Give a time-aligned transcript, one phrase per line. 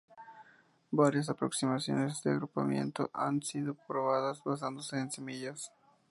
[0.89, 5.71] Varias aproximaciones de agrupamiento han sido probadas basándose en semillas.